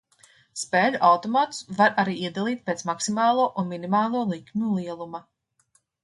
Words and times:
Spēļu 0.59 0.99
automātus 1.09 1.59
var 1.81 1.91
arī 2.03 2.15
iedalīt 2.21 2.63
pēc 2.69 2.81
maksimālo 2.91 3.45
un 3.63 3.69
minimālo 3.75 4.23
likmju 4.31 4.71
lieluma. 4.79 5.21